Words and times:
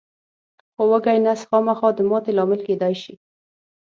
خو 0.73 0.83
وږی 0.91 1.17
نس 1.25 1.41
خامخا 1.49 1.89
د 1.95 1.99
ماتې 2.09 2.31
لامل 2.37 2.61
کېدای 2.67 2.95
شي. 3.01 3.13